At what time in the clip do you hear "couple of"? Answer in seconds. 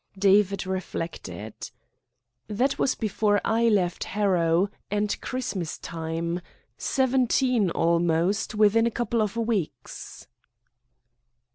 8.89-9.37